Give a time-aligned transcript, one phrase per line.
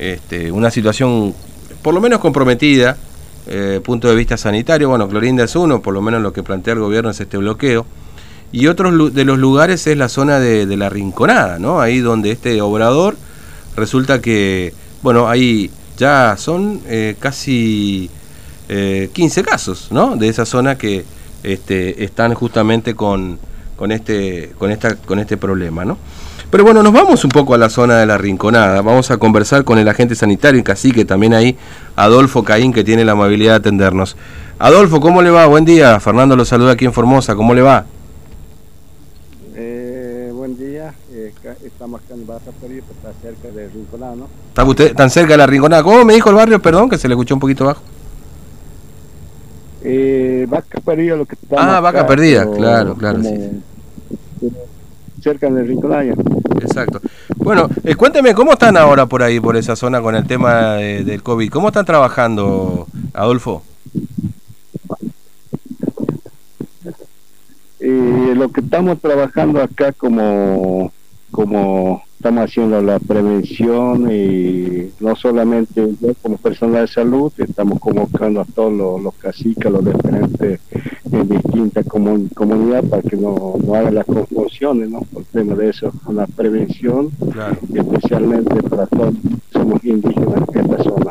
[0.00, 1.34] este, una situación
[1.82, 2.96] por lo menos comprometida,
[3.46, 4.88] eh, punto de vista sanitario.
[4.88, 7.84] Bueno, Clorinda es uno, por lo menos lo que plantea el gobierno es este bloqueo.
[8.52, 11.80] Y otro de los lugares es la zona de, la Rinconada, ¿no?
[11.80, 13.16] Ahí donde este obrador
[13.76, 18.10] resulta que, bueno, ahí ya son eh, casi
[18.68, 20.16] 15 eh, casos, ¿no?
[20.16, 21.04] De esa zona que
[21.42, 23.38] este, están justamente con,
[23.80, 25.96] con, este, con, esta, con este problema, ¿no?
[26.50, 28.82] Pero bueno, nos vamos un poco a la zona de la Rinconada.
[28.82, 31.56] Vamos a conversar con el agente sanitario y cacique también ahí,
[31.96, 34.18] Adolfo Caín, que tiene la amabilidad de atendernos.
[34.58, 35.46] Adolfo, ¿cómo le va?
[35.46, 35.98] Buen día.
[35.98, 37.34] Fernando lo saluda aquí en Formosa.
[37.34, 37.86] ¿Cómo le va?
[39.54, 40.92] Eh, buen día.
[41.14, 41.32] Eh,
[41.64, 44.28] estamos acá en Perú, está cerca de Rinconada, ¿no?
[44.48, 45.82] ¿Está usted tan cerca de la Rinconada?
[45.82, 46.60] ¿Cómo me dijo el barrio?
[46.60, 47.80] Perdón, que se le escuchó un poquito bajo.
[49.82, 51.78] Eh, vaca Perdida, lo que está.
[51.78, 53.62] Ah, Vaca Perdida, claro, claro, sí
[55.20, 56.14] cerca del Rinconaya.
[56.60, 57.00] Exacto.
[57.36, 61.22] Bueno, eh, cuénteme, ¿cómo están ahora por ahí, por esa zona con el tema del
[61.22, 61.50] COVID?
[61.50, 63.62] ¿Cómo están trabajando, Adolfo?
[67.80, 70.92] Eh, lo que estamos trabajando acá como,
[71.30, 78.42] como estamos haciendo la prevención y no solamente yo como personal de salud, estamos convocando
[78.42, 80.60] a todos los, caciques, los diferentes
[81.10, 85.00] en distintas comunidades para que no, no hagan las confusiones, ¿no?
[85.00, 87.10] Por tema de eso, la prevención,
[87.74, 89.14] especialmente para todos
[89.50, 91.10] somos indígenas en esta zona.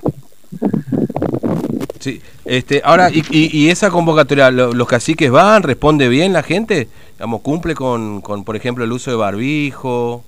[2.00, 6.88] Sí, este, ahora, y, y, esa convocatoria, ¿los caciques van, responde bien la gente?
[7.14, 10.24] Digamos, ¿Cumple con, con, por ejemplo, el uso de barbijo?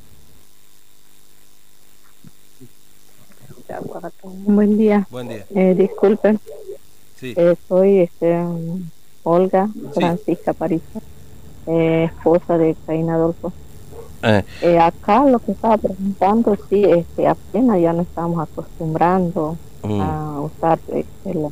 [4.45, 5.07] Buen día.
[5.09, 5.45] Buen día.
[5.55, 6.39] Eh, disculpen.
[7.21, 8.35] Eh, soy este,
[9.23, 10.81] Olga Francisca París,
[11.67, 13.53] eh, esposa de Caín Adolfo.
[14.23, 14.79] Eh.
[14.79, 20.01] acá lo que estaba preguntando, sí, este, apenas ya no estamos acostumbrando mm.
[20.01, 20.79] a usar
[21.25, 21.47] el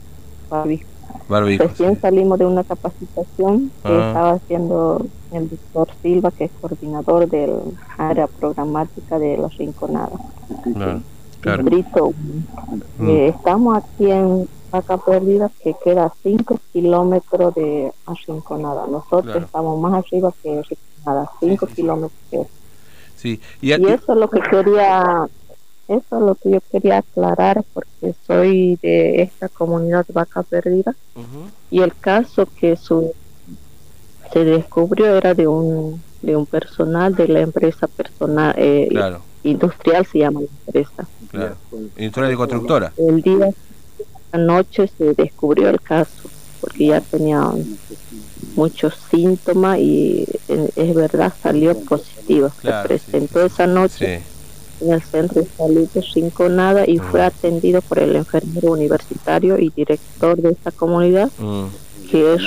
[0.49, 0.85] barbijo.
[1.29, 4.07] Recién salimos de una capacitación que ah.
[4.07, 7.59] estaba haciendo el doctor Silva, que es coordinador del
[7.97, 9.49] área programática de la
[11.41, 12.13] Brito.
[12.97, 13.09] Mm.
[13.09, 18.87] Eh, estamos aquí en Vaca Perdida, que queda a 5 kilómetros de Arrinconada.
[18.87, 22.47] Nosotros estamos más arriba que Arrinconada, 5 kilómetros.
[23.15, 23.39] Sí.
[23.61, 25.27] Y, eso es lo que quería,
[25.87, 30.95] eso es lo que yo quería aclarar, porque soy de esta comunidad Vaca Perdida.
[31.69, 33.11] Y el caso que su,
[34.31, 38.89] se descubrió era de un de un personal de la empresa personal eh,
[39.43, 41.55] industrial se llama la empresa Claro.
[41.97, 42.93] Industrial y constructora.
[42.97, 43.49] El día,
[44.31, 46.29] la noche se descubrió el caso,
[46.59, 47.51] porque ya tenía
[48.55, 52.51] muchos síntomas y es verdad salió positivo.
[52.61, 54.21] se presentó esa noche
[54.81, 57.25] en el centro de salud de nada y fue mm.
[57.25, 61.65] atendido por el enfermero universitario y director de esta comunidad, mm.
[62.09, 62.41] que es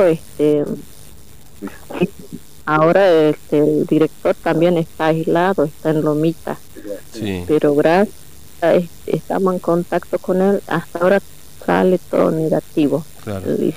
[0.00, 0.64] este
[2.64, 6.58] ahora este, el director también está aislado, está en Lomita.
[7.46, 8.22] Pero gracias
[9.06, 10.62] estamos en contacto con él.
[10.66, 11.20] Hasta ahora
[11.64, 13.04] sale todo negativo.
[13.26, 13.74] El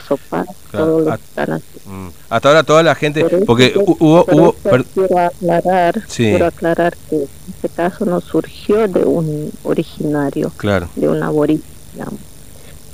[0.71, 2.07] todo mm.
[2.29, 4.55] hasta ahora toda la gente porque hubo, hubo
[4.93, 10.51] quiero aclarar quiero aclarar que este caso no surgió de un originario
[10.95, 11.63] de un aborigen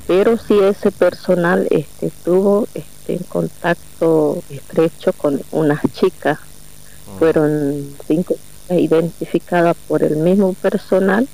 [0.07, 7.19] pero sí ese personal este estuvo este en contacto estrecho con unas chicas mm.
[7.19, 8.35] fueron cinco
[8.69, 11.27] identificada por el mismo personal,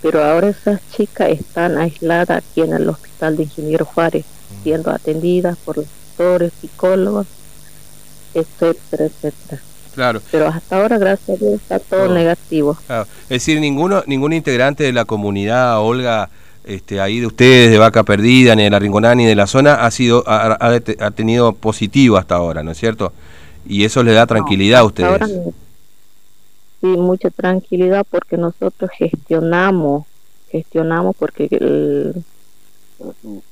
[0.00, 4.24] pero ahora esas chicas están aisladas aquí en el Hospital de Ingeniero Juárez,
[4.62, 7.26] siendo atendidas por doctores, psicólogos,
[8.32, 9.60] etcétera, etcétera.
[9.94, 10.20] Claro.
[10.30, 12.76] Pero hasta ahora, gracias a Dios, está todo negativo.
[12.88, 16.30] Es decir, ninguno, ningún integrante de la comunidad, Olga,
[16.64, 19.84] este, ahí de ustedes, de Vaca Perdida, ni de la Rinconada, ni de la zona,
[19.84, 23.12] ha sido ha, ha, tenido positivo hasta ahora, ¿no es cierto?
[23.66, 25.54] Y eso le da tranquilidad a ustedes
[26.84, 30.04] sí, mucha tranquilidad porque nosotros gestionamos,
[30.50, 31.48] gestionamos porque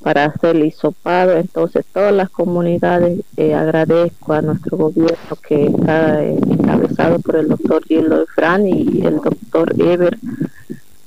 [0.02, 6.22] para hacer el hisopado, entonces todas las comunidades eh, agradezco a nuestro gobierno que está
[6.22, 10.18] eh, encabezado por el doctor Gildo Fran y el doctor Ever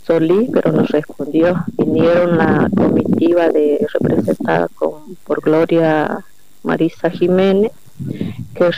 [0.06, 6.24] Solís, pero nos respondió, vinieron la comitiva de representada con, por Gloria
[6.64, 7.72] Marisa Jiménez,
[8.54, 8.70] que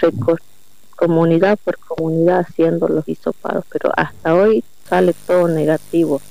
[0.96, 6.22] comunidad por comunidad haciendo los hisopados, pero hasta hoy sale todo negativo.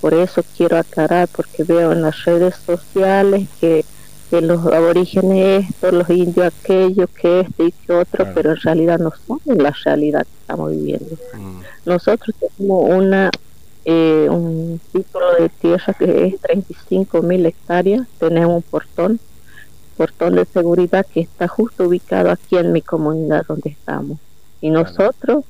[0.00, 3.84] Por eso quiero aclarar, porque veo en las redes sociales que,
[4.30, 8.98] que los aborígenes esto, los indios aquello, que este y que otro, pero en realidad
[8.98, 11.16] no son la realidad que estamos viviendo.
[11.34, 11.60] Mm.
[11.84, 13.30] Nosotros tenemos una
[13.88, 19.20] eh, un título de tierra que es 35 mil hectáreas, tenemos un portón,
[19.96, 24.18] portón de seguridad que está justo ubicado aquí en mi comunidad donde estamos.
[24.60, 25.44] Y nosotros,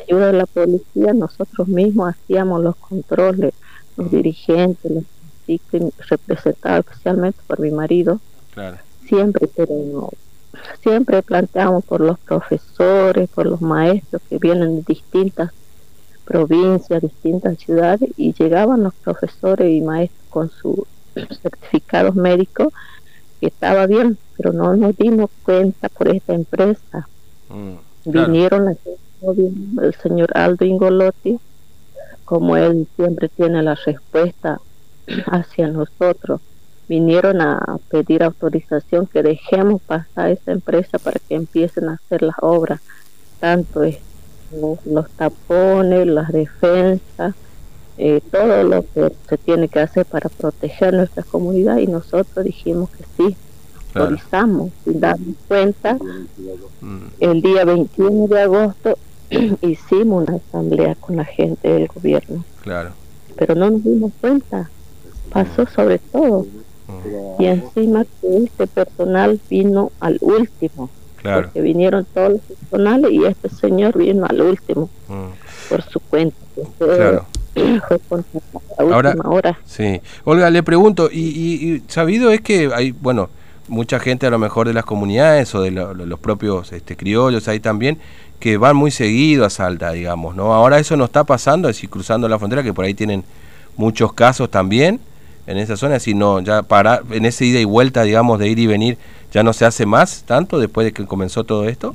[0.00, 3.52] ayuda de la policía, nosotros mismos hacíamos los controles,
[3.98, 5.04] los dirigentes, los
[6.08, 8.18] representados especialmente por mi marido,
[9.06, 10.10] siempre, pero
[10.82, 15.52] siempre planteamos por los profesores, por los maestros que vienen de distintas
[16.28, 20.80] provincias, distintas ciudades, y llegaban los profesores y maestros con sus
[21.42, 22.68] certificados médicos,
[23.40, 27.08] que estaba bien, pero no nos dimos cuenta por esta empresa.
[27.48, 28.76] Mm, Vinieron
[29.82, 31.38] el señor Aldo Ingolotti,
[32.24, 34.60] como él siempre tiene la respuesta
[35.26, 36.42] hacia nosotros,
[36.88, 42.36] vinieron a pedir autorización que dejemos pasar esa empresa para que empiecen a hacer las
[42.40, 42.80] obras,
[43.40, 43.98] tanto es
[44.52, 47.34] los, tapones, las defensas,
[47.96, 52.90] eh, todo lo que se tiene que hacer para proteger nuestra comunidad y nosotros dijimos
[52.90, 53.36] que sí,
[53.94, 55.98] autorizamos sin darnos cuenta.
[56.80, 56.98] Mm.
[57.20, 58.98] El día 21 de agosto
[59.62, 62.44] hicimos una asamblea con la gente del gobierno.
[62.62, 62.90] Claro.
[63.36, 64.70] Pero no nos dimos cuenta,
[65.30, 66.46] pasó sobre todo.
[66.86, 67.42] Mm.
[67.42, 70.90] Y encima que este personal vino al último
[71.22, 75.68] porque vinieron todos los personales y este señor vino al último mm.
[75.68, 76.36] por su cuenta.
[76.78, 77.26] Claro.
[78.78, 79.58] Ahora, hora.
[79.64, 80.00] sí.
[80.24, 83.30] Olga, le pregunto, y, sabido es que hay, bueno,
[83.66, 87.60] mucha gente a lo mejor de las comunidades o de los propios este, criollos ahí
[87.60, 87.98] también,
[88.38, 90.54] que van muy seguido a Salta, digamos, ¿no?
[90.54, 93.24] Ahora eso no está pasando, es decir, cruzando la frontera, que por ahí tienen
[93.76, 95.00] muchos casos también
[95.46, 98.66] en esa zona, sino ya para, en ese ida y vuelta, digamos, de ir y
[98.66, 98.98] venir,
[99.32, 101.94] ¿Ya no se hace más tanto después de que comenzó todo esto?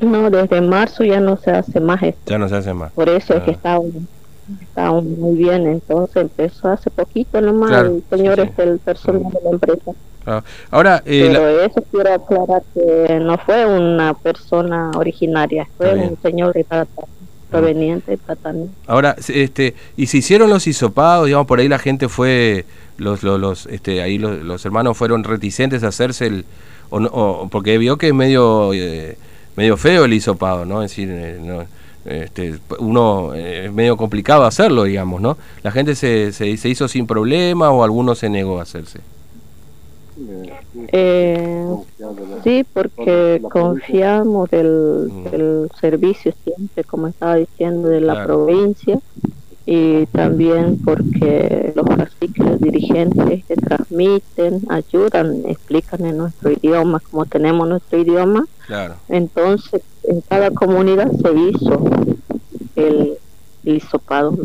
[0.00, 2.20] No, desde marzo ya no se hace más esto.
[2.26, 2.92] Ya no se hace más.
[2.92, 3.80] Por eso es que ah.
[4.60, 5.66] está, muy bien.
[5.66, 9.92] Entonces empezó hace poquito nomás el señor es el personal de la empresa.
[10.26, 16.18] Ah, ahora, eh, Pero eso quiero aclarar que no fue una persona originaria, fue un
[16.20, 17.02] señor de Tata,
[17.50, 18.68] proveniente de.
[18.86, 22.64] Ahora, este, y se hicieron los hisopados, digamos, por ahí la gente fue
[22.96, 26.44] los, los, este, ahí los, hermanos fueron reticentes a hacerse el,
[26.90, 29.16] o, porque vio que es medio, eh,
[29.56, 30.82] medio feo el hisopado, ¿no?
[30.82, 31.66] Es decir, eh,
[32.04, 35.36] este, uno eh, es medio complicado hacerlo, digamos, ¿no?
[35.62, 39.00] La gente se, se, se hizo sin problema o alguno se negó a hacerse.
[42.44, 45.24] Sí, porque confiamos del, mm.
[45.30, 49.00] del, servicio siempre, como estaba diciendo, de la provincia
[49.66, 57.68] y también porque los artículos dirigentes que transmiten, ayudan, explican en nuestro idioma, como tenemos
[57.68, 58.46] nuestro idioma.
[59.08, 61.84] Entonces, en cada comunidad se hizo
[62.74, 63.18] el,
[63.62, 64.36] hisopado.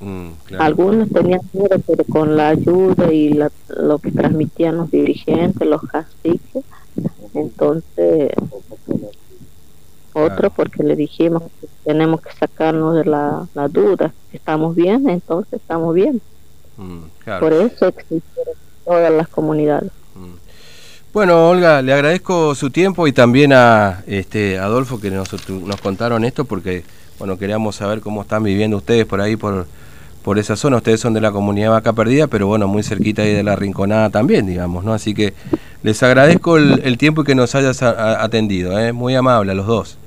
[0.00, 3.38] Mm, Algunos tenían miedo, pero con la ayuda y
[3.68, 6.64] lo que transmitían los dirigentes, los caciques,
[7.34, 8.32] entonces
[10.12, 15.94] otro porque le dijimos que tenemos que sacarnos de la, duda, estamos bien, entonces estamos
[15.94, 16.20] bien.
[16.76, 18.44] Mm, Por eso existen
[18.84, 19.92] todas las comunidades.
[20.14, 20.34] Mm.
[21.12, 26.24] Bueno, Olga, le agradezco su tiempo y también a este Adolfo que nos, nos contaron
[26.24, 26.84] esto porque
[27.18, 29.66] bueno, queríamos saber cómo están viviendo ustedes por ahí por
[30.22, 30.76] por esa zona.
[30.76, 34.10] Ustedes son de la comunidad Vaca Perdida, pero bueno, muy cerquita ahí de la Rinconada
[34.10, 34.92] también, digamos, ¿no?
[34.92, 35.34] Así que
[35.82, 38.92] les agradezco el, tiempo que nos hayas atendido, ¿eh?
[38.92, 39.98] muy amable a los dos.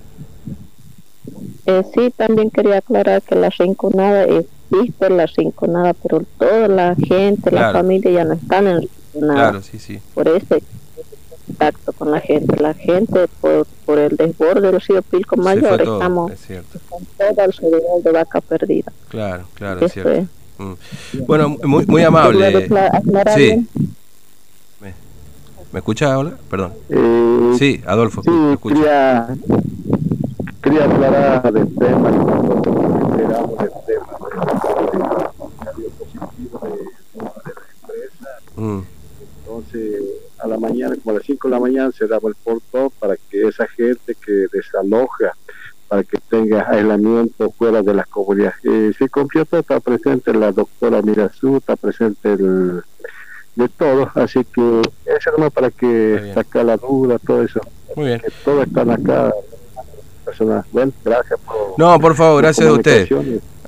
[1.65, 7.51] Eh, sí, también quería aclarar que la Rinconada existe, la Rinconada, pero toda la gente,
[7.51, 9.39] la familia ya no están en Rinconada.
[9.39, 9.99] Claro, sí, sí.
[10.13, 10.57] Por eso
[12.13, 12.61] la gente.
[12.61, 16.31] La gente, por, por el desborde del río Pilco Mayor, estamos
[16.89, 18.91] con todo alrededor de vaca perdida.
[19.09, 20.27] Claro, claro, es cierto.
[20.57, 20.73] Mm.
[21.25, 22.67] Bueno, muy, muy amable.
[23.35, 23.67] Sí.
[24.79, 24.93] ¿Me,
[25.71, 26.37] ¿Me escucha ahora?
[26.49, 26.73] Perdón.
[26.89, 28.21] Eh, sí, Adolfo.
[28.23, 29.35] Sí, quería,
[30.61, 35.31] quería aclarar el tema, enteramos del tema
[38.55, 38.81] mm.
[39.45, 40.03] Entonces,
[40.39, 43.15] a la mañana, como a las 5 de la mañana, se daba el portón para
[43.29, 45.33] que esa gente que desaloja,
[45.87, 48.55] para que tenga aislamiento fuera de las comunidades.
[48.63, 49.05] Eh, se
[49.59, 52.81] está presente la doctora Mirazú, está presente el,
[53.55, 57.59] de todo, así que eso nomás para que saca la duda, todo eso.
[57.95, 58.19] Muy bien.
[58.19, 59.31] Que todos están acá.
[60.25, 60.65] Personas.
[60.71, 61.73] Bueno, gracias por.
[61.77, 63.09] No, por favor, gracias a usted.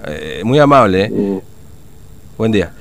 [0.05, 1.05] Eh, muy amable.
[1.11, 1.41] ¿eh?
[2.37, 2.71] Buen día.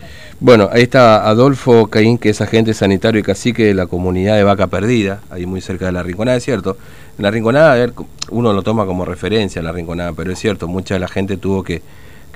[0.45, 4.45] Bueno, ahí está Adolfo Caín, que es agente sanitario y cacique de la comunidad de
[4.45, 6.77] Vaca Perdida, ahí muy cerca de la Rinconada, es cierto.
[7.17, 7.95] En la Rinconada, a ver,
[8.29, 11.63] uno lo toma como referencia la Rinconada, pero es cierto, mucha de la gente tuvo
[11.63, 11.81] que,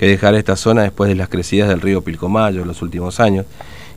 [0.01, 3.45] dejar esta zona después de las crecidas del río Pilcomayo en los últimos años.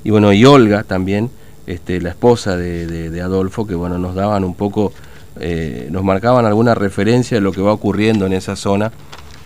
[0.04, 1.30] Y bueno, y Olga también,
[1.66, 4.92] este, la esposa de, Adolfo, que bueno, nos daban un poco,
[5.40, 8.92] eh, nos marcaban alguna referencia de lo que va ocurriendo en esa zona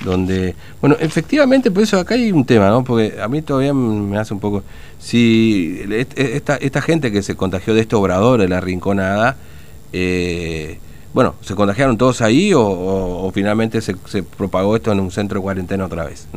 [0.03, 2.83] donde, bueno, efectivamente, por eso acá hay un tema, ¿no?
[2.83, 4.63] Porque a mí todavía me hace un poco,
[4.99, 9.37] si esta, esta gente que se contagió de este obrador de la rinconada,
[9.93, 10.77] eh,
[11.13, 15.43] bueno, ¿se contagiaron todos ahí o, finalmente se, se propagó esto en un centro de
[15.43, 16.27] cuarentena otra vez?